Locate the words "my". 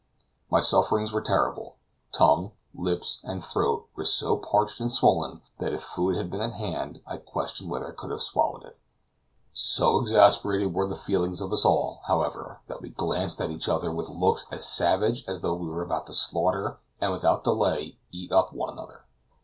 0.49-0.61